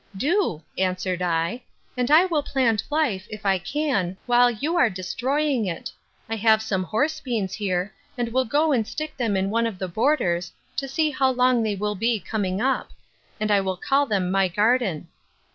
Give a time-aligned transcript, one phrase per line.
[0.17, 1.61] Do, answered I;
[1.95, 5.91] and I will plant life, if I can, while you are destroying it.
[6.27, 9.77] I have some horse beans here, and will go and stick them in one of
[9.77, 12.89] the borders, to see how long they will be coming up;
[13.39, 15.07] and I will call them my garden.